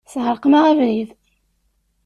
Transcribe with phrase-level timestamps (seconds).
[0.05, 1.09] Tesεerqem-aɣ abrid.